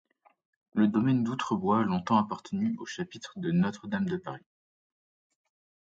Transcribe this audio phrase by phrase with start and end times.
[0.73, 4.41] Le domaine d'Outrebois a longtemps appartenu au chapitre de Notre-Dame de Paris.